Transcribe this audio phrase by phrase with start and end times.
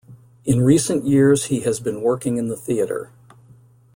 [0.45, 3.11] In recent years, he has been working in the theater.